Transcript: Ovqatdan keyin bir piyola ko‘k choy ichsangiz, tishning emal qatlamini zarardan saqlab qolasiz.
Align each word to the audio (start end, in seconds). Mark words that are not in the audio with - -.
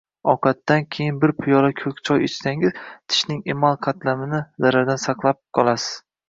Ovqatdan 0.31 0.85
keyin 0.95 1.17
bir 1.25 1.33
piyola 1.43 1.69
ko‘k 1.81 2.01
choy 2.09 2.25
ichsangiz, 2.29 2.73
tishning 3.13 3.45
emal 3.55 3.79
qatlamini 3.89 4.41
zarardan 4.67 5.03
saqlab 5.05 5.41
qolasiz. 5.61 5.93